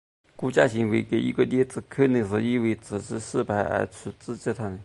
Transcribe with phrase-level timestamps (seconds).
[0.39, 4.79] 这种行为的一个例子可能是因为自己失败而去指责他人。